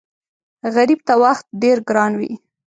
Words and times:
غریب 0.75 0.99
ته 1.07 1.13
وخت 1.23 1.45
ډېر 1.61 1.77
ګران 1.89 2.11
وي 2.19 2.31